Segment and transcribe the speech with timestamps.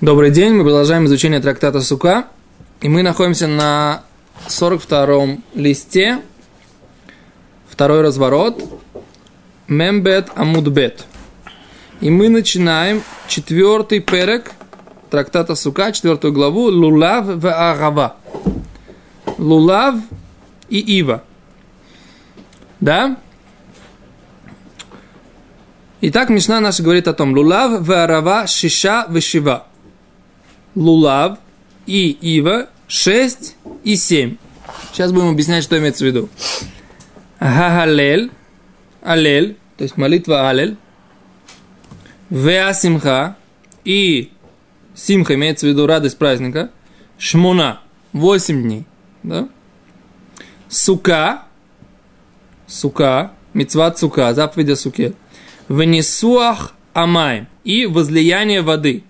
[0.00, 2.28] Добрый день, мы продолжаем изучение трактата Сука.
[2.80, 4.02] И мы находимся на
[4.48, 6.22] 42-м листе,
[7.68, 8.64] второй разворот,
[9.68, 11.04] Мембет Амудбет.
[12.00, 14.52] И мы начинаем четвертый перек
[15.10, 18.16] трактата Сука, четвертую главу, Лулав в Агава.
[19.36, 19.96] Лулав
[20.70, 21.24] и Ива.
[22.80, 23.18] Да?
[26.00, 29.20] Итак, Мишна наша говорит о том, Лулав в Арава Шиша в
[30.74, 31.38] лулав
[31.86, 34.36] и ива 6 и 7.
[34.92, 36.28] Сейчас будем объяснять, что имеется в виду.
[37.40, 38.30] Гагалель,
[39.02, 40.76] алель, то есть молитва алель,
[42.28, 43.36] веасимха
[43.84, 44.30] и
[44.94, 46.70] симха имеется в виду радость праздника,
[47.18, 47.80] шмуна,
[48.12, 48.84] 8 дней,
[49.22, 49.48] да?
[50.68, 51.44] Сука,
[52.66, 55.14] сука, мецват сука, заповедь о суке,
[55.68, 59.04] венесуах амай и возлияние воды–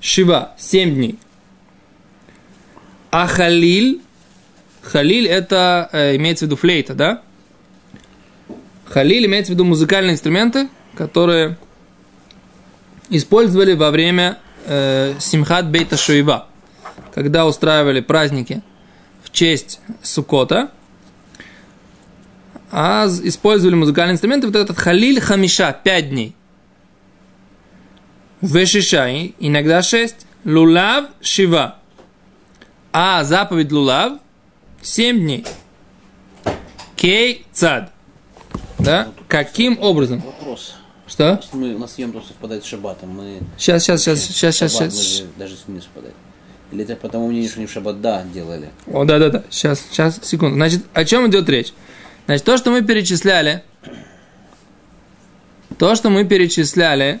[0.00, 1.18] Шива, 7 дней.
[3.10, 4.00] А халиль,
[4.82, 7.22] халиль это э, имеется в виду флейта, да?
[8.84, 11.56] Халиль имеется в виду музыкальные инструменты, которые
[13.08, 16.46] использовали во время э, Симхат Бейта Шуева,
[17.14, 18.62] когда устраивали праздники
[19.22, 20.70] в честь Сукота,
[22.70, 26.35] а использовали музыкальные инструменты, вот этот халиль хамиша, 5 дней–
[28.40, 30.26] Вешишай, иногда шесть.
[30.44, 31.76] Лулав шива.
[32.92, 34.20] А заповедь лулав
[34.80, 35.44] семь дней.
[36.94, 37.92] Кей цад.
[38.78, 39.08] Да?
[39.28, 40.20] Каким образом?
[40.20, 40.76] Вопрос.
[41.06, 41.40] Что?
[41.52, 43.40] Мы, у нас просто совпадает с шабатом, мы...
[43.56, 45.22] Сейчас, сейчас, сейчас, сейчас, сейчас, сейчас.
[45.36, 46.14] Даже с ним не совпадает.
[46.72, 48.70] Или это потому мнению, что они в шаббат да делали.
[48.86, 49.44] О, да, да, да.
[49.50, 50.56] Сейчас, сейчас, секунду.
[50.56, 51.72] Значит, о чем идет речь?
[52.26, 53.62] Значит, то, что мы перечисляли,
[55.78, 57.20] то, что мы перечисляли,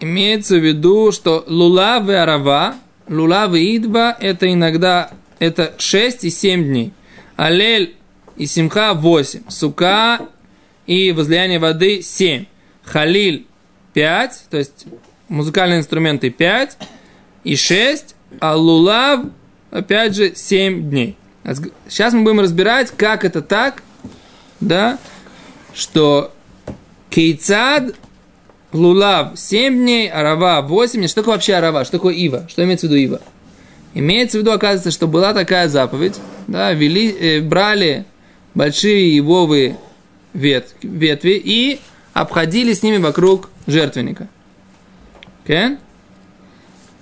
[0.00, 2.76] имеется в виду, что лулав и арава,
[3.08, 6.92] лулав и идва, это иногда это 6 и 7 дней.
[7.36, 7.96] Алель
[8.36, 9.42] и симха 8.
[9.48, 10.20] Сука
[10.86, 12.46] и возлияние воды 7.
[12.84, 13.46] Халиль
[13.94, 14.86] 5, то есть
[15.28, 16.78] музыкальные инструменты 5
[17.44, 19.24] и 6, а лулав
[19.70, 21.16] опять же 7 дней.
[21.88, 23.82] Сейчас мы будем разбирать, как это так,
[24.60, 24.98] да,
[25.74, 26.32] что
[27.10, 27.94] кейцад
[28.72, 31.08] Лулав 7 дней, арава 8 дней.
[31.08, 31.84] Что такое вообще арава?
[31.84, 32.46] Что такое ива?
[32.48, 33.20] Что имеется в виду ива?
[33.94, 36.16] Имеется в виду, оказывается, что была такая заповедь,
[36.46, 38.04] да, вели, э, брали
[38.54, 39.78] большие ивовые
[40.34, 41.80] вет, ветви и
[42.12, 44.28] обходили с ними вокруг жертвенника.
[45.46, 45.78] Okay?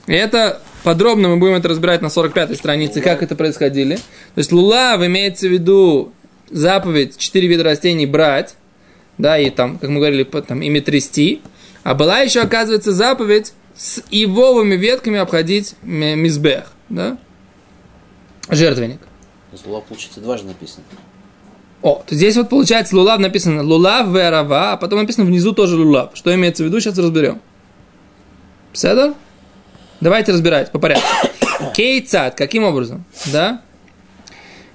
[0.06, 3.96] Это подробно мы будем это разбирать на 45-й странице, как это происходили.
[3.96, 6.12] То есть лулав имеется в виду
[6.50, 8.54] заповедь 4 вида растений брать,
[9.18, 11.42] да, и там, как мы говорили, там, ими трясти.
[11.84, 17.18] А была еще, оказывается, заповедь с ивовыми ветками обходить мизбех, да?
[18.48, 19.00] Жертвенник.
[19.64, 20.84] Лулав, получается, дважды написано.
[21.82, 26.10] О, то здесь вот получается лулав написано лулав верава, а потом написано внизу тоже лулав.
[26.14, 27.40] Что имеется в виду, сейчас разберем.
[28.72, 29.14] Седор?
[30.00, 31.06] Давайте разбирать по порядку.
[31.74, 33.04] Кейцат, каким образом?
[33.26, 33.60] Да?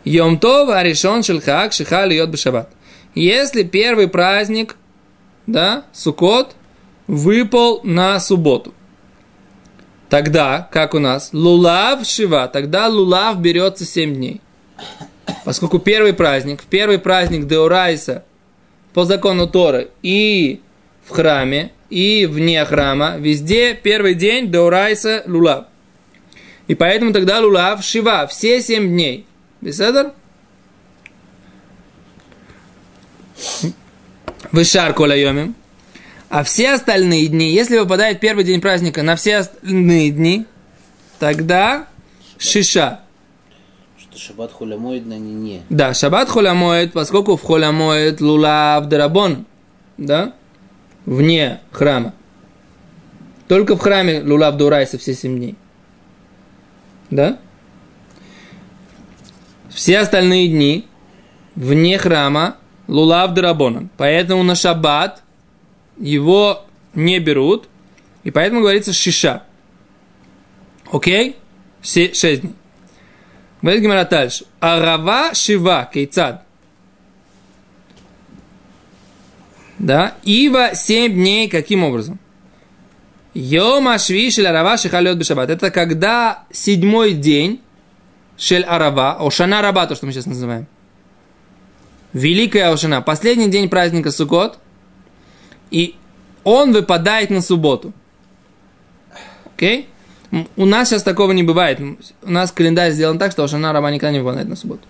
[0.03, 2.69] Йомтов аришон шельхак шихали йод бешабат.
[3.15, 4.75] Если первый праздник,
[5.47, 6.55] да, Сукот,
[7.09, 8.71] выпал на субботу.
[10.09, 14.41] Тогда, как у нас, лулав шива, тогда лулав берется 7 дней.
[15.43, 18.23] Поскольку первый праздник, в первый праздник Деурайса
[18.93, 20.61] по закону Торы и
[21.03, 25.65] в храме, и вне храма, везде первый день Деурайса лулав.
[26.67, 29.25] И поэтому тогда лулав шива, все 7 дней.
[29.61, 30.11] Беседер?
[34.51, 35.55] Вышар кола йомим.
[36.29, 40.45] А все остальные дни, если выпадает первый день праздника на все остальные дни,
[41.17, 41.87] тогда
[42.37, 42.99] шиша.
[43.97, 45.61] Что шаббат хулямоид на не не.
[45.69, 49.47] Да, шаббат хулямоид, поскольку в хулямоид лулав дарабон,
[49.97, 50.33] да,
[51.05, 52.13] вне храма.
[53.47, 55.55] Только в храме лулав дурайся все семь дней.
[57.09, 57.39] Да?
[59.69, 60.87] Все остальные дни
[61.55, 62.57] вне храма
[62.87, 63.89] лулав дарабоном.
[63.97, 65.23] Поэтому на шаббат
[65.99, 67.67] его не берут,
[68.23, 69.43] и поэтому говорится шиша.
[70.91, 71.35] Окей?
[71.81, 72.53] Шесть дней.
[73.61, 74.45] Говорит Гимара дальше.
[74.59, 76.43] Арава шива кейцад.
[79.77, 80.15] Да?
[80.23, 82.19] Ива семь дней каким образом?
[83.33, 85.49] Йома шви шель арава шихалет бешабат.
[85.49, 87.61] Это когда седьмой день
[88.37, 90.67] шель арава, ошана раба, то, что мы сейчас называем.
[92.11, 93.01] Великая ошана.
[93.01, 94.59] Последний день праздника Сукот–
[95.71, 95.95] и
[96.43, 97.93] он выпадает на субботу.
[99.55, 99.87] Окей?
[100.31, 101.79] М, У нас сейчас такого не бывает.
[101.79, 104.81] У нас календарь сделан так, что Ошана Раба никогда не выполняет на субботу.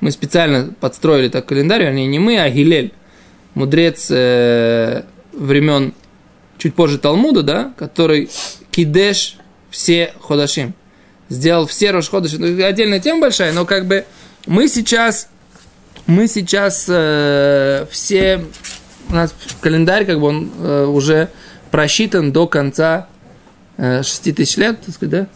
[0.00, 2.92] Мы специально подстроили так календарь, вернее, не мы, а Гилель,
[3.54, 5.94] мудрец э, времен
[6.58, 8.28] чуть позже Талмуда, да, который
[8.70, 9.38] кидеш
[9.70, 10.74] все ходашим.
[11.28, 12.38] Сделал все Рошходаши.
[12.38, 14.04] Ну, Отдельная тема большая, но как бы
[14.46, 15.28] мы сейчас,
[16.06, 18.44] мы сейчас э, все,
[19.10, 21.28] у нас календарь как бы он э, уже
[21.70, 23.08] просчитан до конца
[23.76, 25.26] э, 6 тысяч лет, так сказать, да?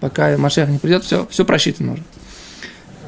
[0.00, 2.02] Пока Машех не придет, все, все просчитано уже.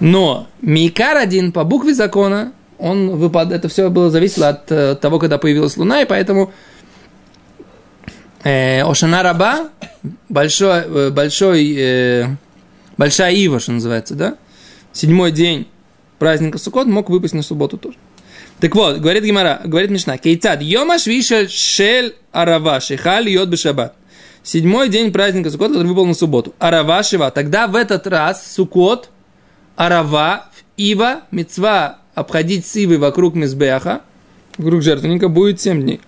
[0.01, 3.53] Но Мейкар один по букве закона, он выпад...
[3.53, 6.53] это все было зависело от э, того, когда появилась Луна, и поэтому
[8.43, 9.71] э, Ошана Раба,
[10.29, 12.27] большой, э, большой, э,
[12.97, 14.37] большая Ива, что называется, да?
[14.93, 15.67] Седьмой день
[16.19, 17.97] праздника Суккот мог выпасть на субботу тоже.
[18.61, 23.95] Так вот, говорит Гимара, говорит Мишна, Кейцад, Йома Швиша Шель Арава, Шихаль Йод Бешабат.
[24.43, 26.55] Седьмой день праздника Суккот, который выпал на субботу.
[26.59, 27.31] Арава Шива.
[27.31, 29.11] Тогда в этот раз Суккот,
[29.75, 34.03] Арава, Ива, Мецва обходить с Ивой вокруг Мизбеха,
[34.59, 36.01] вокруг жертвенника, будет 7 дней.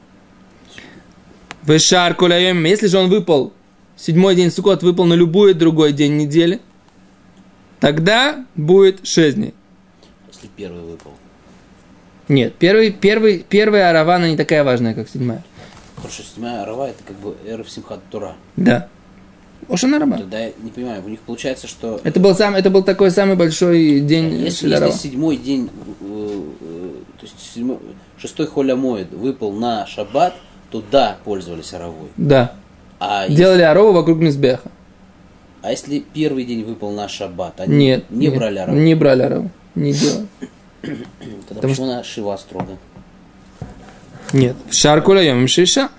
[1.63, 3.53] Вешар Куляем, если же он выпал,
[3.97, 6.61] седьмой день Суккот выпал на любой другой день недели,
[7.81, 9.55] тогда будет 6 дней.
[10.33, 11.13] Если первый выпал.
[12.29, 15.43] Нет, первый, первый, первая арава, она не такая важная, как седьмая.
[15.97, 18.35] Хорошо, седьмая арава это как бы Эрф Симхат Тура.
[18.57, 18.89] Да.
[19.69, 20.19] Ошана раба.
[20.19, 23.37] Тогда я не понимаю, у них получается, что Это был, сам, это был такой самый
[23.37, 24.89] большой день если, Шелярова.
[24.93, 25.71] если седьмой день,
[26.03, 27.79] э, э, то есть седьмой,
[28.19, 30.35] шестой холямоид выпал на шаббат,
[30.71, 32.09] то да, пользовались аравой.
[32.17, 32.53] Да.
[33.01, 34.71] А, если- Делали арову вокруг Мизбеха.
[35.63, 38.05] а если первый день выпал на шаббат, они Нет.
[38.11, 38.77] не нет, брали араву?
[38.79, 39.51] Не брали арову.
[39.75, 40.27] Не делали.
[40.87, 42.79] Тогда потому почему она шива строго?
[44.33, 44.57] Нет.
[44.71, 45.91] Шаркуля шиша.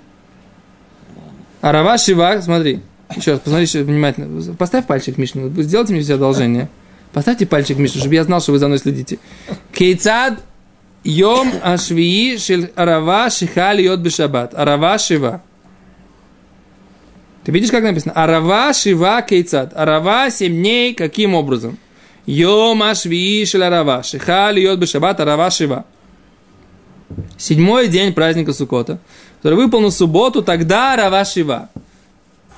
[1.62, 2.82] Арава шива, смотри.
[3.16, 4.54] Еще раз, посмотри еще внимательно.
[4.56, 5.44] Поставь пальчик, Мишна.
[5.44, 6.70] Вы Сделайте мне все одолжение.
[7.14, 9.20] Поставьте пальчик, Мишна, чтобы я знал, что вы за мной следите.
[9.72, 10.44] Кейцад
[11.04, 14.54] йом ашвии шель арава шихали йод бешабат.
[14.54, 15.42] Арава шива.
[17.44, 18.14] Ты видишь, как написано?
[18.14, 19.72] Арава шива кейцад.
[19.74, 21.78] Арава семь дней, каким образом?
[22.28, 24.04] Йом ашвии шель арава.
[24.04, 25.20] Шихали йод бешабат.
[25.20, 25.50] Арава.
[27.38, 29.00] Седьмой день праздника Сукота,
[29.38, 31.70] который выпал на субботу, тогда Рава Шива.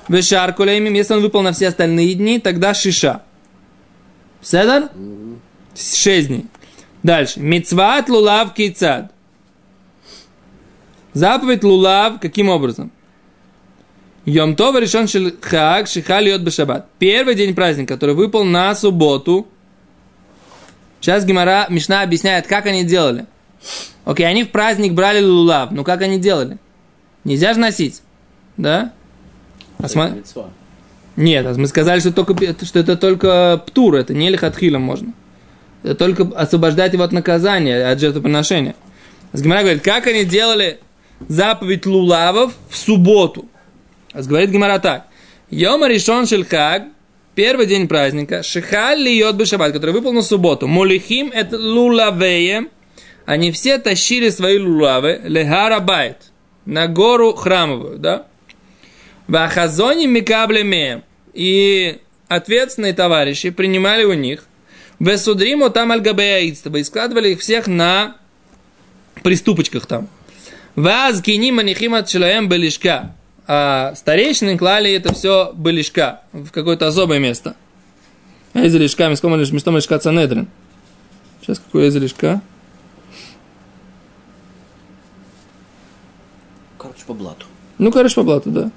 [0.08, 3.22] Вешар Кулеймим, если он выпал на все остальные дни, тогда Шиша.
[4.42, 4.90] Седар?
[5.74, 6.46] Шесть дней.
[7.02, 7.40] Дальше.
[7.40, 9.12] Мицват лулав кейцад.
[11.12, 12.90] Заповедь лулав каким образом?
[14.26, 15.06] Йом Това решен
[15.40, 16.88] хаг шихал йод бешабат.
[16.98, 19.46] Первый день праздника, который выпал на субботу.
[21.00, 23.26] Сейчас Гимара Мишна объясняет, как они делали.
[24.04, 25.70] Окей, они в праздник брали лулав.
[25.70, 26.58] Ну как они делали?
[27.24, 28.02] Нельзя же носить.
[28.56, 28.92] Да?
[29.78, 30.50] А мицва.
[31.16, 35.12] Нет, а мы сказали, что, только, что это только птур, это не лихатхила можно.
[35.82, 38.74] Это только освобождать его от наказания, от жертвоприношения.
[39.32, 40.80] Гимара говорит, как они делали
[41.28, 43.48] заповедь лулавов в субботу?
[44.12, 45.06] А говорит Гимара так.
[45.50, 46.84] Йома решен шельхаг,
[47.34, 50.66] первый день праздника, шихаль йод бешабат, который выпал на субботу.
[50.66, 52.68] Молихим это лулавеем,
[53.26, 56.16] они все тащили свои лулавы лехарабайт,
[56.64, 58.26] на гору храмовую, да?
[59.28, 61.02] Вахазони микаблеме.
[61.32, 64.44] И ответственные товарищи принимали у них.
[64.98, 66.76] Весудримо там альгабеяидство.
[66.76, 68.16] И складывали их всех на
[69.22, 70.08] приступочках там.
[70.74, 73.14] Ваз кини манихима челаем белишка.
[73.52, 76.20] А старейшины клали это все белишка.
[76.32, 77.56] В какое-то особое место.
[78.54, 80.46] Эйзи лишка, мискома лишь местом лишка цанедрин.
[81.40, 82.42] Сейчас какое эйзи лишка?
[86.78, 87.46] Короче, по блату.
[87.78, 88.70] Ну, короче, по блату, да.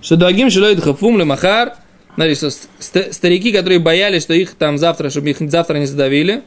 [0.00, 1.74] Что дагим шилоид хафум лемахар.
[2.14, 6.44] Смотри, что ст- старики, которые боялись, что их там завтра, чтобы их завтра не задавили,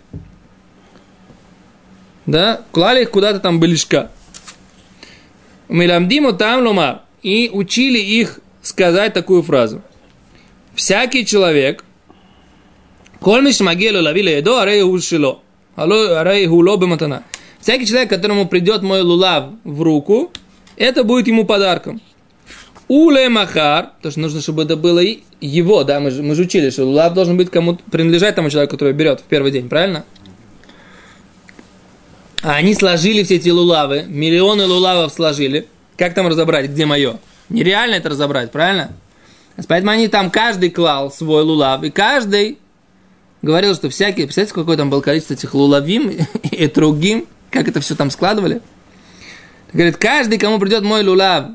[2.26, 4.10] да, клали их куда-то там былишка.
[5.70, 7.02] Миламдиму там ломар.
[7.24, 9.82] И учили их сказать такую фразу.
[10.76, 11.84] Всякий человек,
[13.20, 15.40] коль магелу лавила едо, арей ушило.
[15.76, 17.24] Арей хуло бематана.
[17.60, 20.32] Всякий человек, которому придет мой лулав в руку,
[20.78, 22.00] это будет ему подарком.
[22.88, 25.02] Уле махар, то что нужно, чтобы это было
[25.42, 28.74] его, да, мы же, мы же учили, что лулав должен быть кому принадлежать тому человеку,
[28.74, 30.06] который берет в первый день, правильно?
[32.46, 35.66] А они сложили все эти лулавы, миллионы лулавов сложили.
[35.98, 37.18] Как там разобрать, где мое?
[37.50, 38.92] Нереально это разобрать, правильно?
[39.68, 42.60] Поэтому они там каждый клал свой лулав, и каждый
[43.42, 46.12] говорил, что всякий, представляете, какое там было количество этих лулавим
[46.52, 48.62] и другим, как это все там складывали?
[49.74, 51.48] Говорит, каждый, кому придет мой лулав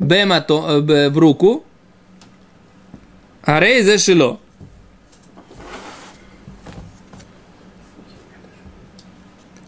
[0.00, 1.64] бемато, э, в руку,
[3.44, 4.40] а рей зашило.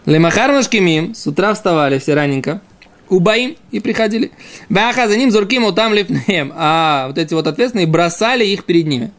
[0.06, 2.60] Лемахар нашкимим, с утра вставали все раненько,
[3.08, 4.32] убаим и приходили.
[4.68, 6.52] Баха за ним зурким там лепнеем.
[6.54, 9.12] А вот эти вот ответственные бросали их перед ними.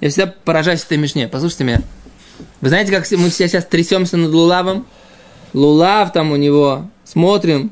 [0.00, 1.28] Я всегда поражаюсь этой мишне.
[1.28, 1.82] Послушайте меня.
[2.60, 4.86] Вы знаете, как мы все сейчас трясемся над Лулавом?
[5.52, 6.88] Лулав там у него.
[7.04, 7.70] Смотрим.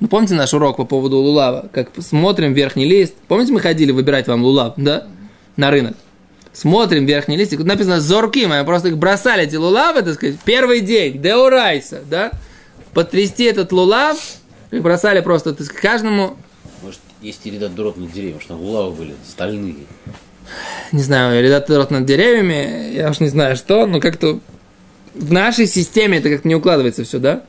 [0.00, 1.68] Ну, помните наш урок по поводу Лулава?
[1.72, 3.14] Как смотрим верхний лист.
[3.28, 5.06] Помните, мы ходили выбирать вам Лулав, да?
[5.56, 5.96] На рынок.
[6.52, 7.58] Смотрим верхний листик.
[7.58, 12.30] Тут написано Зорки, мы просто их бросали, эти лулавы, так сказать, первый день, Деурайса, да?
[12.92, 14.18] Потрясти этот лулав,
[14.70, 16.36] их бросали просто, так сказать, каждому,
[16.82, 19.76] Может, есть ребята дурот на деревья, что там лавы были стальные.
[20.92, 24.40] не знаю, редактор над деревьями, я уж не знаю что, но как-то
[25.14, 27.42] в нашей системе это как-то не укладывается все, да?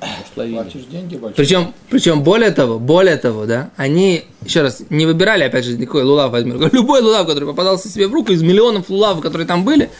[0.00, 0.54] Может, ловили.
[0.56, 1.36] Платишь деньги большие.
[1.36, 6.02] Причем, причем более того, более того, да, они, еще раз, не выбирали, опять же, какой
[6.02, 6.60] лулав возьмем.
[6.72, 9.90] Любой лулав, который попадался себе в руку, из миллионов лулавов, которые там были,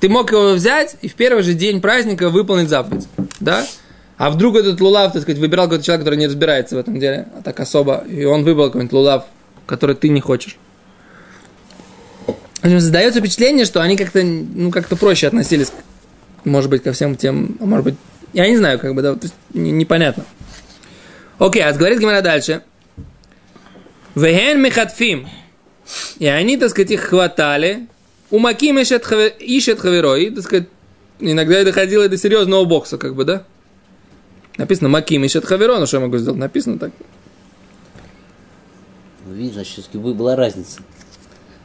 [0.00, 3.06] ты мог его взять и в первый же день праздника выполнить заповедь,
[3.40, 3.66] да?
[4.16, 7.26] А вдруг этот лулав, так сказать, выбирал какой-то человек, который не разбирается в этом деле,
[7.36, 9.24] а так особо, и он выбрал какой-нибудь лулав,
[9.66, 10.56] который ты не хочешь.
[12.26, 15.72] В общем, создается впечатление, что они как-то, ну, как-то проще относились,
[16.44, 17.94] может быть, ко всем тем, а может быть,
[18.34, 20.24] я не знаю, как бы, да, то есть, не- непонятно.
[21.38, 22.62] Окей, а говорит Гимара дальше.
[24.14, 25.28] Веген мехатфим.
[26.18, 27.86] И они, так сказать, их хватали.
[28.30, 30.16] У Маким ищет, хаве- ищет хаверо.
[30.16, 30.68] И, так сказать,
[31.18, 33.44] иногда и доходило до серьезного бокса, как бы, да?
[34.56, 36.38] Написано Маким ищет хаверо, ну что я могу сделать?
[36.38, 36.92] Написано так.
[39.26, 40.80] Ну, значит, все-таки была разница.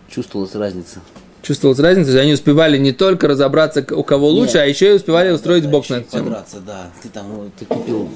[0.10, 1.02] Чувствовалась разница.
[1.42, 4.64] Чувствовалась разница, что они успевали не только разобраться, у кого лучше, Нет.
[4.64, 6.24] а еще и успевали устроить Да, бокс на эту тему.
[6.26, 6.92] Подраться, да.
[7.02, 8.10] Ты там, ты купил.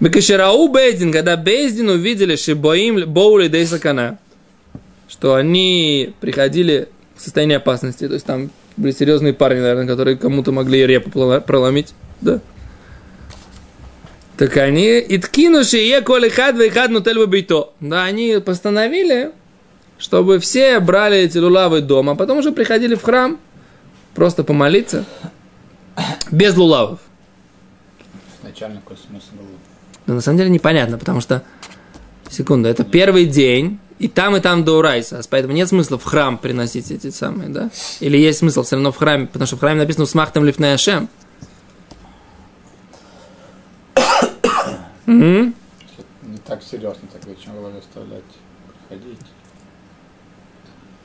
[0.00, 4.18] Бекашерау Бейздин, когда Бейздин увидели Шибоим Боули Дейсакана,
[5.08, 10.52] что они приходили в состояние опасности, то есть там были серьезные парни, наверное, которые кому-то
[10.52, 11.10] могли репу
[11.46, 12.40] проломить, да.
[14.36, 17.70] Так они, иткинуши е коли хад хад нутель бейто.
[17.80, 19.30] Да, они постановили,
[19.98, 23.38] чтобы все брали эти лулавы дома, а потом уже приходили в храм
[24.14, 25.04] просто помолиться
[26.30, 27.00] без лулавов.
[28.40, 29.44] Изначально какой смысл был?
[30.06, 31.42] Но на самом деле непонятно, потому что,
[32.30, 36.38] секунду, это первый день, и там, и там до Урайса, поэтому нет смысла в храм
[36.38, 37.70] приносить эти самые, да?
[38.00, 41.08] Или есть смысл все равно в храме, потому что в храме написано «Смахтам лифней Ашем».
[45.06, 45.52] Не
[46.46, 48.22] так серьезно, так зачем голове оставлять?
[48.88, 49.18] Приходить.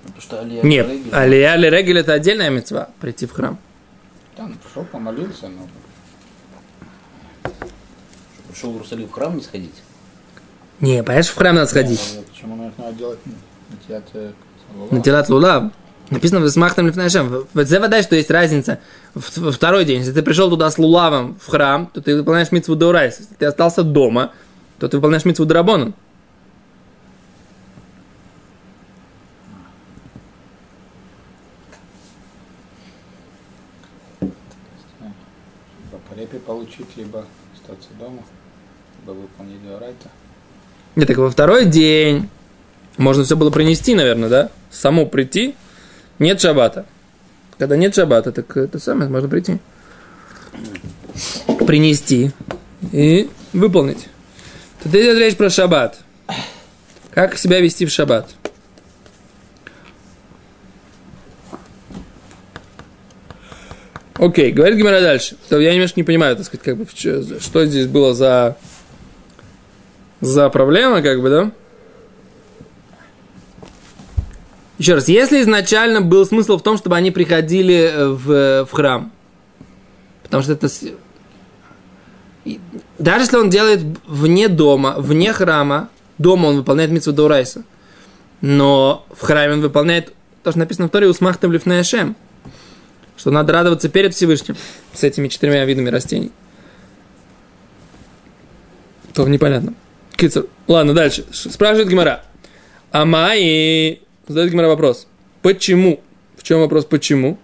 [0.04, 3.58] Ну, потому что Алия Нет, Регель- Алия или Регель это отдельная мецва прийти в храм.
[4.38, 5.68] Да, ну пришел, помолился, ну,
[8.50, 9.74] Пришел в Иерусалим в храм не сходить.
[10.80, 12.02] Не, понимаешь, в храм надо сходить.
[12.16, 14.34] ну, почему нужно делать на театре
[14.90, 15.72] На Тилат Лулав.
[16.10, 17.46] Написано в Смахтам Лифней Ашем.
[17.54, 18.80] В это вода, что есть разница.
[19.14, 22.76] В- второй день, если ты пришел туда с Лулавом в храм, то ты выполняешь митцву
[22.76, 23.20] Даурайс.
[23.20, 24.32] Если ты остался дома,
[24.80, 25.94] то ты выполняешь митцву Дарабону.
[36.22, 37.26] Репе получить, либо
[37.56, 38.22] остаться дома,
[39.00, 40.10] либо выполнить Деорайта.
[40.96, 42.30] Нет, так во второй день
[42.98, 44.52] можно все было принести, наверное, да?
[44.70, 45.56] Само прийти.
[46.20, 46.86] Нет шабата.
[47.58, 49.58] Когда нет шабата, так это самое можно прийти.
[51.66, 52.32] Принести
[52.92, 54.08] и выполнить.
[54.84, 55.98] Тут идет речь про шаббат.
[57.10, 58.30] Как себя вести в шаббат?
[64.22, 65.36] Окей, говорит Гимара дальше.
[65.50, 68.56] Я немножко не понимаю, так сказать, как бы, что здесь было за,
[70.20, 71.52] за проблема, как бы, да?
[74.78, 79.12] Еще раз, если изначально был смысл в том, чтобы они приходили э, в, в храм,
[80.22, 80.70] потому что это...
[83.00, 87.64] Даже если он делает вне дома, вне храма, дома он выполняет митцву Даурайса,
[88.42, 90.14] но в храме он выполняет
[90.44, 92.16] то, что написано в Торе, «Усмахтам лифней Ашем»,
[93.22, 94.58] что надо радоваться перед Всевышним
[94.94, 96.32] с этими четырьмя видами растений.
[99.14, 99.76] То непонятно.
[100.16, 100.48] Кицер.
[100.68, 101.26] Ладно, дальше.
[101.32, 102.24] Спрашивает Гимара.
[102.92, 104.02] Амай.
[104.28, 105.06] Задает Гимара вопрос.
[105.44, 106.02] Почему?
[106.36, 107.38] В чем вопрос почему?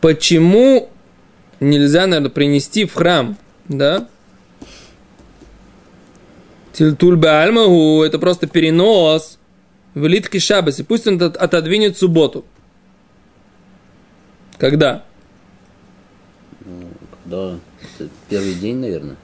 [0.00, 0.90] Почему
[1.58, 3.36] нельзя, наверное, принести в храм,
[3.68, 4.06] да?
[6.72, 9.38] Тильтуль баальмагу, это просто перенос
[9.94, 12.44] в литке шабас, и пусть он от- отодвинет субботу.
[14.58, 15.04] Когда?
[16.64, 17.58] Ну, когда?
[17.98, 19.16] Это первый день, наверное.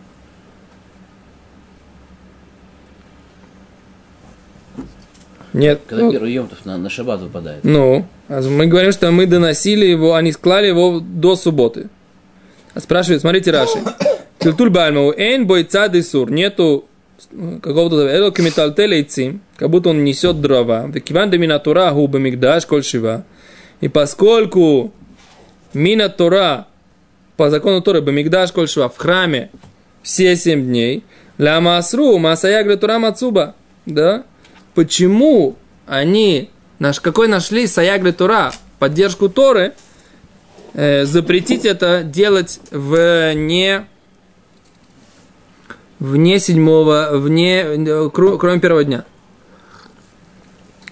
[5.53, 5.81] Нет.
[5.87, 7.65] Когда ну, первый Йомтов на, на шаббат выпадает.
[7.65, 11.89] Ну, а мы говорим, что мы доносили его, они склали его до субботы.
[12.75, 13.79] А спрашивает, смотрите, Раши.
[14.39, 16.87] Килтуль бальмау, эйн бойца дисур, нету
[17.31, 19.05] э, какого-то эло кемиталтеля
[19.57, 20.87] как будто он несет дрова.
[20.87, 23.25] Векиван деминатура губа мигдаш кольшива.
[23.81, 24.93] И поскольку
[25.75, 26.67] минатура
[27.37, 29.51] по закону Торы Бамигдаш коль шива в храме
[30.03, 31.05] все семь дней,
[31.39, 33.55] ля масру масаягля тура мацуба,
[33.87, 34.25] да?
[34.75, 39.75] Почему они, наш, какой нашли саягля тура, поддержку Торы,
[40.75, 43.85] э, запретить это делать в не
[45.99, 47.63] вне седьмого, вне,
[48.13, 49.05] кро- кроме первого дня.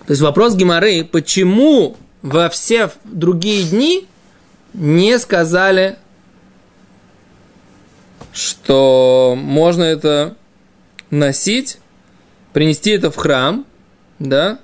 [0.06, 4.06] То есть вопрос Гимары, почему во все другие дни
[4.78, 5.97] не сказали,
[8.32, 10.37] что можно это
[11.11, 11.78] носить,
[12.52, 13.66] принести это в храм,
[14.20, 14.61] да,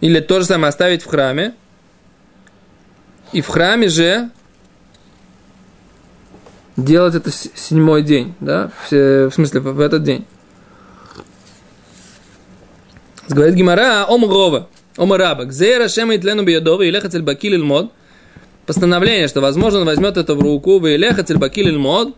[0.00, 1.54] или то же самое оставить в храме,
[3.32, 4.30] и в храме же
[6.76, 10.26] делать это седьмой день, да, в, в смысле в, этот день.
[13.28, 17.92] Говорит Гимара, ом рова, ом раба, гзейра шема и тлену биядова, и лехацель бакиль мод,
[18.66, 22.16] постановление, что, возможно, он возьмет это в руку, и лехацель бакиль мод,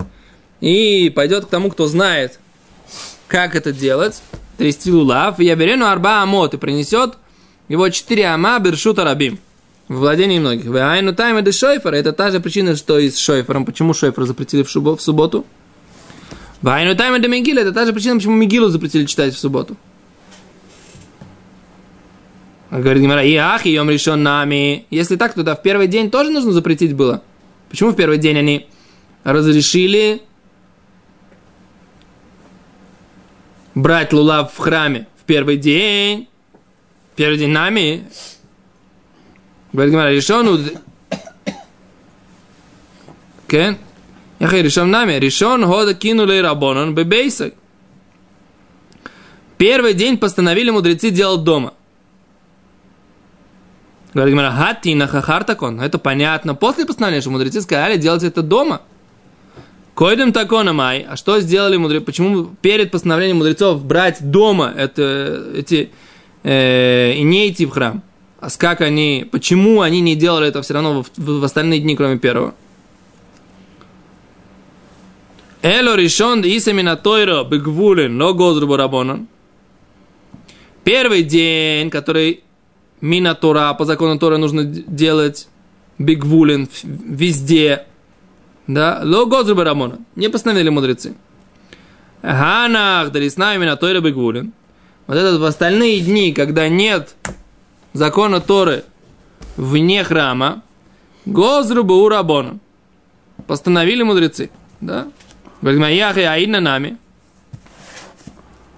[0.60, 2.40] и пойдет к тому, кто знает,
[3.28, 4.22] как это делать,
[4.56, 7.14] трясти лулав, я берену арба амот, и принесет
[7.68, 9.38] его четыре ама бершута рабим,
[9.88, 10.66] в владении многих.
[10.66, 13.64] Вы айну тайма де шойфер, это та же причина, что и с шойфером.
[13.64, 15.44] Почему шойфер запретили в, в субботу?
[16.62, 19.76] Вайну тайма де мигила, это та же причина, почему мигилу запретили читать в субботу.
[22.70, 24.86] Говорит Гимара, и ах, и решен нами.
[24.90, 27.22] Если так, то да, в первый день тоже нужно запретить было.
[27.70, 28.68] Почему в первый день они
[29.24, 30.22] разрешили
[33.74, 36.28] брать лулав в храме в первый день?
[37.16, 38.06] Первый день нами.
[39.72, 40.78] Говорит Гимара, решен
[43.48, 43.78] Кен?
[44.40, 45.14] Яхай решен нами.
[45.14, 47.54] Решен хода кинули рабонан бебейсой.
[49.56, 51.72] Первый день постановили мудрецы делать дома.
[54.14, 55.80] Говорит Гимара, хати на хахартакон.
[55.80, 56.54] Это понятно.
[56.54, 58.80] После постановления, что мудрецы сказали делать это дома.
[59.94, 61.06] Койдем такона май.
[61.08, 62.04] А что сделали мудрецы?
[62.04, 65.90] Почему перед постановлением мудрецов брать дома это, эти
[66.42, 68.02] э, и не идти в храм?
[68.40, 71.96] А как они, почему они не делали это все равно в, в, в остальные дни,
[71.96, 72.54] кроме первого?
[75.60, 79.26] Эло решен исамина тойро бегвулин, но гозру барабонан.
[80.84, 82.44] Первый день, который
[83.00, 85.48] мина Тора, по закону Тора нужно делать
[85.98, 87.86] бигвулин везде.
[88.66, 90.00] Да, ло гозру барабонан.
[90.14, 91.14] Не постановили мудрецы.
[92.22, 94.52] Ганах, дарисна именно Тойра бигвулин.
[95.06, 97.14] Вот этот в остальные дни, когда нет
[97.92, 98.84] закона Торы
[99.56, 100.62] вне храма,
[101.24, 102.58] Гозру Баурабона.
[103.46, 104.50] Постановили мудрецы.
[104.80, 105.08] Да?
[105.60, 106.96] Говорит, Маяхи Аидна нами.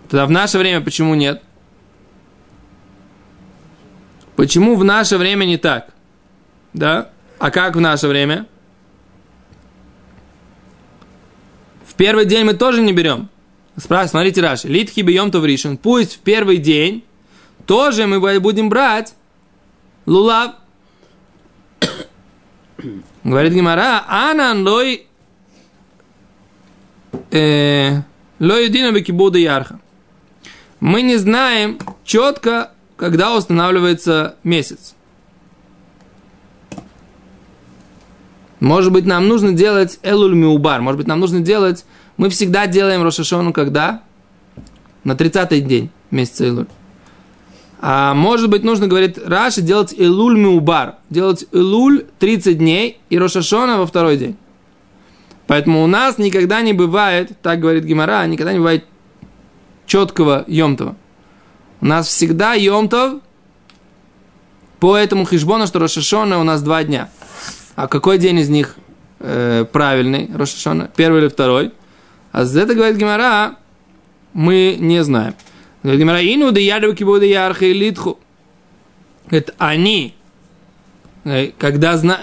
[0.08, 1.42] Тогда в наше время почему нет?
[4.40, 5.92] Почему в наше время не так?
[6.72, 7.10] Да?
[7.38, 8.46] А как в наше время?
[11.84, 13.28] В первый день мы тоже не берем.
[13.76, 14.66] Спрашивает, смотрите, Раши.
[14.66, 17.04] Литхи бьем то в Пусть в первый день
[17.66, 19.12] тоже мы будем брать
[20.06, 20.54] лулав.
[23.22, 25.06] Говорит Гимара, анан лой
[27.30, 28.00] э,
[28.38, 29.78] лой бекибуда ярха.
[30.80, 34.94] Мы не знаем четко, когда устанавливается месяц.
[38.60, 40.82] Может быть, нам нужно делать элуль миубар.
[40.82, 41.86] Может быть, нам нужно делать...
[42.18, 44.02] Мы всегда делаем Рошашону когда?
[45.02, 46.66] На 30-й день месяца Элуль.
[47.80, 50.96] А может быть, нужно, говорит Раши, делать Элуль Миубар.
[51.08, 54.36] Делать Элуль 30 дней и Рошашона во второй день.
[55.46, 58.84] Поэтому у нас никогда не бывает, так говорит Гимара, никогда не бывает
[59.86, 60.96] четкого Йомтова.
[61.80, 63.20] У нас всегда Йомтов
[64.80, 67.08] по этому хижбону, что Рошашона у нас два дня.
[67.74, 68.76] А какой день из них
[69.18, 70.90] э, правильный, Рошашона?
[70.94, 71.72] Первый или второй?
[72.32, 73.56] А за это, говорит Гимара,
[74.34, 75.34] мы не знаем.
[75.82, 78.18] Говорит Гимара, ину да ядову кибуда ярха и литху.
[79.30, 80.14] Это они,
[81.24, 82.20] э, когда зна...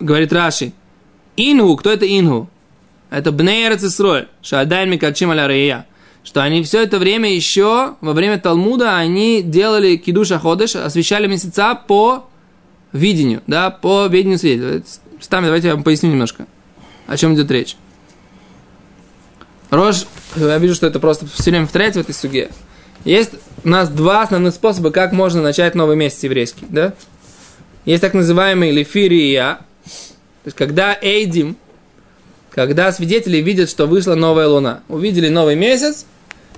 [0.00, 0.72] говорит Раши,
[1.36, 2.48] инху, кто это инху?
[3.10, 5.86] Это Бнейрец Исроль, Шадайн Микачим Аля
[6.24, 11.74] что они все это время еще, во время Талмуда, они делали кидуша ходыш, освещали месяца
[11.74, 12.28] по
[12.92, 14.82] видению, да, по видению свидетеля.
[15.20, 16.46] Стами, давайте я вам поясню немножко,
[17.06, 17.76] о чем идет речь.
[19.70, 22.50] Рож, я вижу, что это просто все время повторяется в этой суге.
[23.04, 23.32] Есть
[23.64, 26.94] у нас два основных способа, как можно начать новый месяц еврейский, да?
[27.84, 31.56] Есть так называемый лефирия, то есть когда Эйдим,
[32.58, 36.06] когда свидетели видят, что вышла новая луна, увидели новый месяц,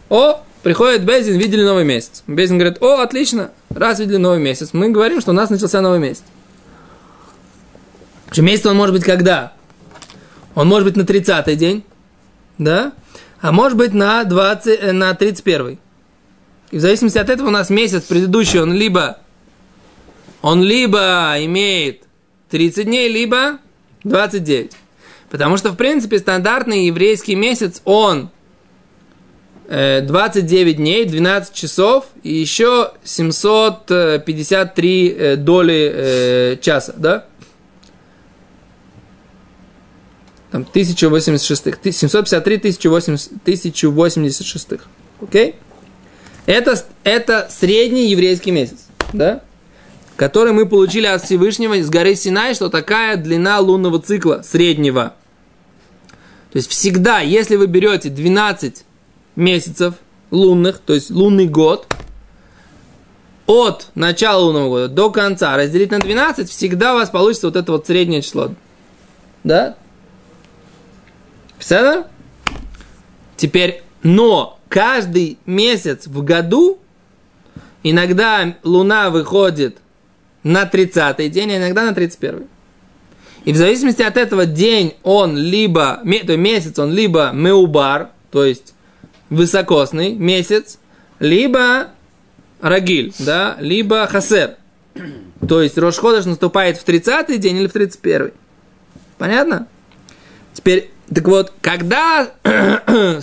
[0.09, 2.23] о, приходит Безин, видели новый месяц.
[2.27, 5.99] Безин говорит, о, отлично, раз видели новый месяц, мы говорим, что у нас начался новый
[5.99, 6.23] месяц.
[8.31, 9.53] Причем месяц он может быть когда?
[10.55, 11.85] Он может быть на 30-й день,
[12.57, 12.95] да?
[13.43, 15.79] А может быть на, 20, э, на 31
[16.71, 19.19] И в зависимости от этого у нас месяц предыдущий, он либо,
[20.41, 22.05] он либо имеет
[22.49, 23.59] 30 дней, либо
[24.05, 24.73] 29.
[25.31, 28.31] Потому что, в принципе, стандартный еврейский месяц, он
[29.69, 37.27] 29 э, дней, 12 часов и еще 753 э, доли часа, да?
[40.51, 44.69] там, 1086, 753 1086.
[45.23, 45.55] Окей?
[46.47, 49.43] Это, это средний еврейский месяц, да?
[50.17, 55.15] Который мы получили от Всевышнего из горы Синай, что такая длина лунного цикла среднего.
[56.51, 58.85] То есть всегда, если вы берете 12
[59.37, 59.95] месяцев
[60.31, 61.87] лунных, то есть лунный год,
[63.47, 67.73] от начала лунного года до конца разделить на 12, всегда у вас получится вот это
[67.73, 68.53] вот среднее число.
[69.43, 69.77] Да?
[71.59, 72.05] Все?
[73.37, 76.79] Теперь, но каждый месяц в году
[77.83, 79.79] иногда луна выходит
[80.43, 82.47] на 30-й день, а иногда на 31-й.
[83.45, 88.75] И в зависимости от этого день он либо, то месяц он либо меубар, то есть
[89.31, 90.79] высокосный месяц,
[91.19, 91.89] либо
[92.61, 94.57] рагиль, да, либо хасер.
[95.49, 98.33] То есть Рошходыш наступает в 30-й день или в 31-й.
[99.17, 99.67] Понятно?
[100.53, 103.21] Теперь так вот, когда э,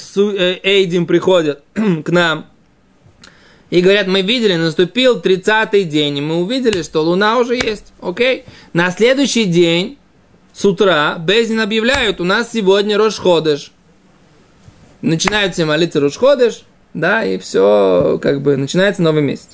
[0.63, 2.47] Эйдим приходят к нам
[3.69, 8.45] и говорят, мы видели, наступил 30-й день, и мы увидели, что луна уже есть, окей?
[8.73, 9.97] На следующий день
[10.57, 13.71] с утра Безин объявляют, у нас сегодня Рошходыш.
[15.03, 16.63] Начинают все молиться Рошходыш,
[16.95, 19.49] да, и все, как бы, начинается новый месяц.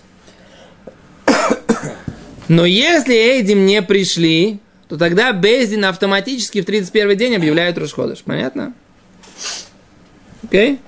[2.48, 8.24] Но если Эйдим не пришли, то тогда Бездин автоматически в 31 день объявляет Рошходыш.
[8.24, 8.74] Понятно?
[10.46, 10.76] Окей?
[10.76, 10.80] Okay?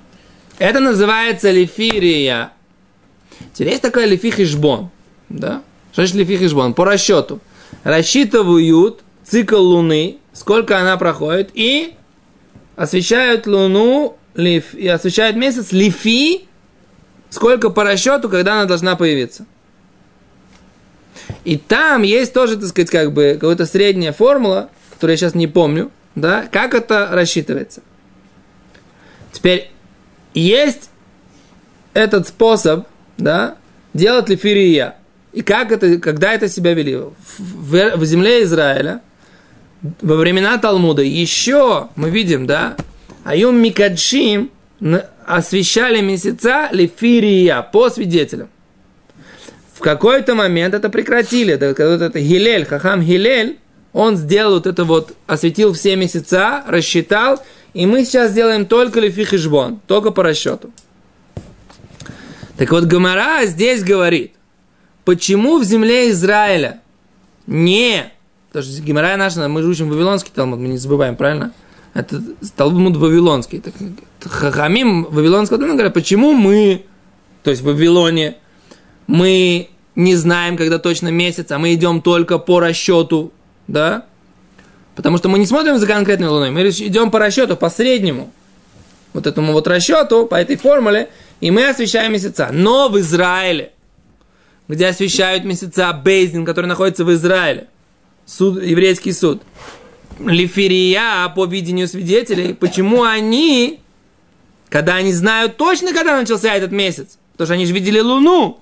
[0.59, 2.53] Это называется лифирия.
[3.51, 4.91] Теперь есть такое лифихишбон.
[5.27, 5.61] Да?
[5.91, 6.73] Что значит лифихишбон?
[6.73, 7.41] По расчету.
[7.83, 11.95] Рассчитывают цикл Луны, сколько она проходит, и
[12.75, 16.47] освещают Луну, лиф, и освещают месяц лифи,
[17.29, 19.45] сколько по расчету, когда она должна появиться.
[21.43, 25.47] И там есть тоже, так сказать, как бы какая-то средняя формула, которую я сейчас не
[25.47, 27.81] помню, да, как это рассчитывается.
[29.31, 29.71] Теперь
[30.33, 30.89] есть
[31.93, 33.57] этот способ, да,
[33.93, 34.95] делать ли фирия.
[35.33, 36.95] И как это, когда это себя вели?
[36.95, 39.01] В, в, в земле Израиля,
[40.01, 42.75] во времена Талмуда, еще мы видим, да,
[43.23, 44.51] Аюм Микадшим
[45.25, 48.49] освещали месяца лифирия по свидетелям.
[49.73, 51.53] В какой-то момент это прекратили.
[51.53, 53.59] Это, это, Гилель, Хахам Гилель,
[53.93, 57.41] он сделал вот это вот, осветил все месяца, рассчитал,
[57.73, 60.71] и мы сейчас делаем только лифихишбон, только по расчету.
[62.57, 64.33] Так вот, Гамара здесь говорит,
[65.03, 66.81] почему в земле Израиля
[67.47, 68.11] не...
[68.55, 71.51] Потому что Гемора наша, мы же учим Вавилонский Талмуд, мы не забываем, правильно?
[71.93, 72.21] Это
[72.55, 73.59] Талмуд Вавилонский.
[73.59, 73.73] Так,
[74.23, 76.85] Хахамим Вавилонского Талмуда говорят, почему мы,
[77.43, 78.37] то есть в Вавилоне,
[79.07, 83.33] мы не знаем, когда точно месяц, а мы идем только по расчету,
[83.67, 84.05] да?
[84.95, 88.31] Потому что мы не смотрим за конкретной луной, мы идем по расчету, по среднему.
[89.11, 91.09] Вот этому вот расчету, по этой формуле,
[91.41, 92.51] и мы освещаем месяца.
[92.53, 93.73] Но в Израиле,
[94.69, 97.67] где освещают месяца Бейзин, который находится в Израиле,
[98.25, 99.41] суд, еврейский суд,
[100.19, 103.81] Лифирия по видению свидетелей, почему они,
[104.69, 108.59] когда они знают точно, когда начался этот месяц, потому что они же видели Луну,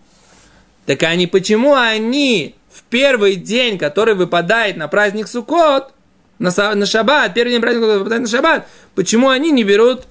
[0.85, 5.93] так они почему они в первый день, который выпадает на праздник Суккот,
[6.39, 10.03] на, на шаббат, первый день праздника, который выпадает на шаббат, почему они не берут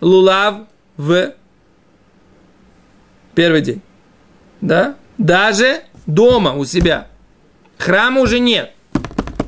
[0.00, 0.66] лулав
[0.98, 1.32] в
[3.34, 3.80] первый день?
[4.60, 4.96] Да?
[5.16, 7.08] Даже дома у себя.
[7.78, 8.73] Храма уже нет.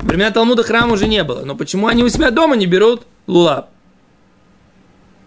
[0.01, 1.45] Во времена Талмуда храма уже не было.
[1.45, 3.67] Но почему они у себя дома не берут лулав?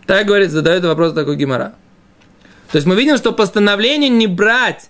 [0.05, 1.75] Так говорит, задает вопрос такой Гимара.
[2.71, 4.89] То есть мы видим, что постановление не брать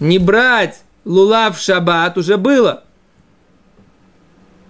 [0.00, 2.84] не брать лулав в шаббат уже было.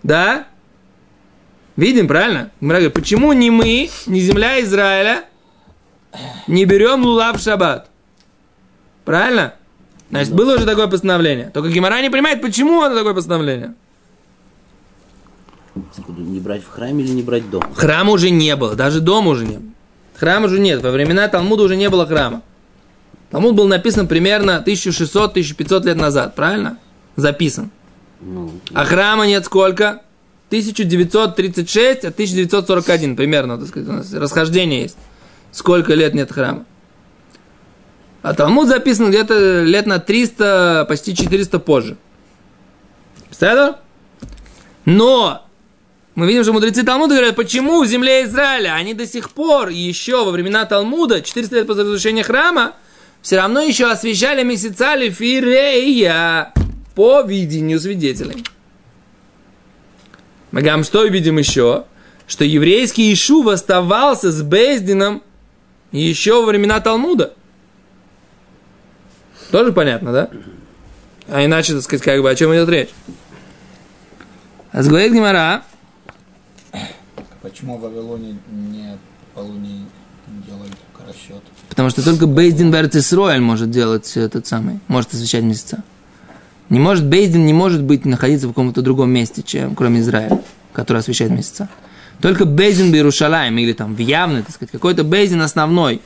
[0.02, 0.46] Да?
[1.76, 2.50] Видим, правильно?
[2.60, 5.24] Почему не мы, не земля Израиля,
[6.46, 7.88] не берем лулав в шаббат.
[9.04, 9.54] Правильно?
[10.14, 11.50] Значит, было уже такое постановление.
[11.52, 13.74] Только Гимара не понимает, почему это такое постановление.
[16.06, 17.74] Не брать в храме или не брать дома?
[17.74, 19.70] Храма уже не было, даже дома уже не было.
[20.14, 20.80] Храма уже нет.
[20.82, 22.42] Во времена Талмуда уже не было храма.
[23.32, 26.78] Талмуд был написан примерно 1600-1500 лет назад, правильно?
[27.16, 27.72] Записан.
[28.20, 30.02] Ну, А храма нет сколько?
[30.50, 34.96] 1936 от 1941 примерно, так сказать, у нас расхождение есть.
[35.50, 36.66] Сколько лет нет храма?
[38.24, 41.98] А Талмуд записан где-то лет на 300, почти 400 позже.
[43.26, 43.76] Представляете?
[44.86, 45.46] Но
[46.14, 50.24] мы видим, что мудрецы Талмуда говорят, почему в земле Израиля они до сих пор еще
[50.24, 52.72] во времена Талмуда, 400 лет после разрушения храма,
[53.20, 56.54] все равно еще освещали месяца Лефирея
[56.94, 58.42] по видению свидетелей.
[60.50, 61.84] Мы говорим, что видим еще?
[62.26, 65.22] Что еврейский Ишув оставался с Бездином
[65.92, 67.34] еще во времена Талмуда.
[69.54, 70.30] Тоже понятно, да?
[71.28, 72.88] А иначе, так сказать, как бы о чем идет речь?
[74.72, 75.62] А говорит Гимара,
[77.40, 78.98] Почему в Вавилоне не
[79.32, 79.86] полуни
[80.44, 80.72] делают
[81.06, 81.40] расчет?
[81.68, 85.84] потому что только Бейздин Берцисроэль может делать этот самый, может освещать месяца.
[86.68, 90.98] Не может, Бейздин не может быть, находиться в каком-то другом месте, чем, кроме Израиля, который
[90.98, 91.68] освещает месяца.
[92.20, 96.00] Только Бейздин Берушалаем, или там в явный, так сказать, какой-то Бейздин основной,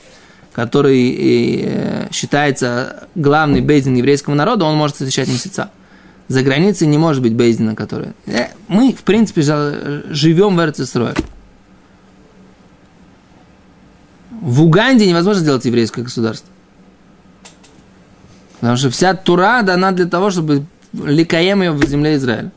[0.59, 1.15] который
[1.61, 5.71] э, считается главный Бейздин еврейского народа, он может освещать месяца.
[6.27, 8.09] За границей не может быть Бейздина, который...
[8.25, 11.15] Э, мы, в принципе, живем в Эрцисроэль.
[14.41, 16.49] В Уганде невозможно сделать еврейское государство.
[18.59, 22.51] Потому что вся Тура дана для того, чтобы ликаем ее в земле Израиля.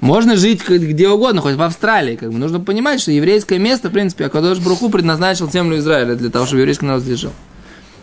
[0.00, 2.16] Можно жить где угодно, хоть в Австралии.
[2.16, 2.38] Как бы.
[2.38, 6.60] Нужно понимать, что еврейское место, в принципе, Акадош Бруху предназначил землю Израиля для того, чтобы
[6.60, 7.32] еврейский народ здесь жил.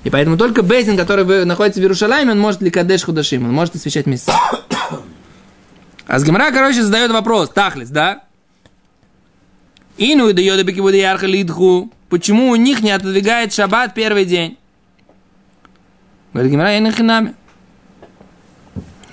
[0.03, 4.05] И поэтому только Бейзин, который находится в Иерушалайме, он может ликадеш худашим, он может освещать
[4.05, 4.31] месяца.
[6.05, 8.23] А с Гемара, короче, задает вопрос, тахлис, да?
[9.97, 11.91] Ину и дает бекибуды лидху.
[12.09, 14.57] Почему у них не отодвигает шаббат первый день?
[16.31, 17.35] Говорит, Гимара, я нахинами.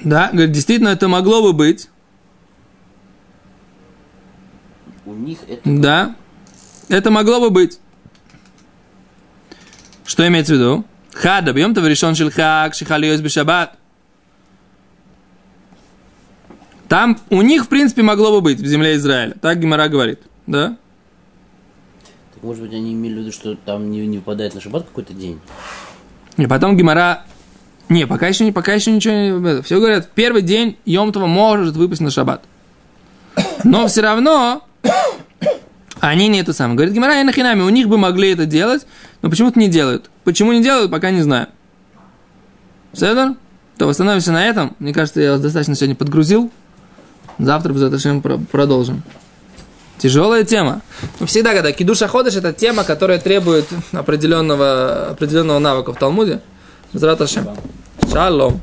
[0.03, 1.89] Да, говорит, действительно, это могло бы быть.
[5.07, 6.17] У них это Да,
[6.89, 7.79] это могло бы быть.
[10.05, 10.85] Что имеется в виду?
[11.13, 13.77] Хада, бьем то решен шельхак, шихалиос бешабат.
[16.89, 19.35] Там у них, в принципе, могло бы быть в земле Израиля.
[19.41, 20.21] Так Гимара говорит.
[20.47, 20.77] Да?
[22.35, 25.13] Так, может быть, они имели в виду, что там не, не выпадает на шаббат какой-то
[25.15, 25.41] день?
[26.37, 27.25] И потом Гимара...
[27.89, 29.63] Не, пока еще, не, пока еще ничего не...
[29.63, 32.45] Все говорят, в первый день Йомтова может выпасть на шаббат.
[33.63, 34.63] Но все равно
[36.09, 36.77] они не это самое.
[36.77, 38.87] Говорит Гимара и нахинами, у них бы могли это делать,
[39.23, 40.11] но почему-то не делают.
[40.25, 41.49] Почему не делают, пока не знаю.
[42.93, 43.37] Седор?
[43.79, 44.77] То остановимся на этом.
[44.79, 46.51] Мне кажется, я вас достаточно сегодня подгрузил.
[47.39, 49.03] Завтра без этого продолжим.
[49.99, 50.83] Тяжелая тема.
[51.25, 56.41] Всегда, когда кидуша ходишь, это тема, которая требует определенного, определенного навыка в Талмуде.
[56.93, 57.49] Зраташем.
[58.13, 58.61] Шалом.